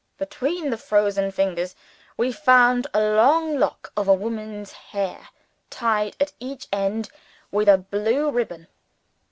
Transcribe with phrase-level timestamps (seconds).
[0.17, 1.75] Between the frozen fingers,
[2.17, 5.27] we found a long lock of a woman's hair,
[5.69, 7.11] tied at each end
[7.51, 8.67] with a blue ribbon.